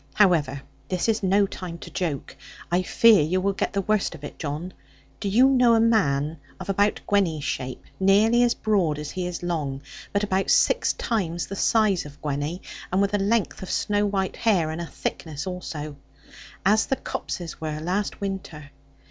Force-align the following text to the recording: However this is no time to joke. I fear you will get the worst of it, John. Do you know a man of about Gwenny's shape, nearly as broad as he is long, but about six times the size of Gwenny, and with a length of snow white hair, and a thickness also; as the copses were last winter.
However 0.15 0.63
this 0.89 1.07
is 1.07 1.21
no 1.21 1.45
time 1.45 1.77
to 1.77 1.91
joke. 1.91 2.35
I 2.71 2.81
fear 2.81 3.21
you 3.21 3.39
will 3.39 3.53
get 3.53 3.73
the 3.73 3.83
worst 3.83 4.15
of 4.15 4.23
it, 4.23 4.39
John. 4.39 4.73
Do 5.19 5.29
you 5.29 5.47
know 5.47 5.75
a 5.75 5.79
man 5.79 6.39
of 6.59 6.69
about 6.69 7.01
Gwenny's 7.05 7.43
shape, 7.43 7.83
nearly 7.99 8.41
as 8.41 8.55
broad 8.55 8.97
as 8.97 9.11
he 9.11 9.27
is 9.27 9.43
long, 9.43 9.83
but 10.11 10.23
about 10.23 10.49
six 10.49 10.93
times 10.93 11.45
the 11.45 11.55
size 11.55 12.07
of 12.07 12.19
Gwenny, 12.19 12.63
and 12.91 12.99
with 12.99 13.13
a 13.13 13.19
length 13.19 13.61
of 13.61 13.69
snow 13.69 14.07
white 14.07 14.37
hair, 14.37 14.71
and 14.71 14.81
a 14.81 14.87
thickness 14.87 15.45
also; 15.45 15.95
as 16.65 16.87
the 16.87 16.95
copses 16.95 17.61
were 17.61 17.79
last 17.79 18.19
winter. 18.19 18.71